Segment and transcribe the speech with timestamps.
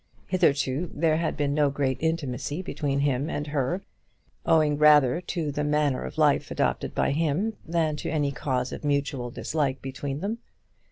[0.25, 3.83] Hitherto there had been no great intimacy between him and her,
[4.47, 8.83] owing rather to the manner of life adopted by him than to any cause of
[8.83, 10.39] mutual dislike between them.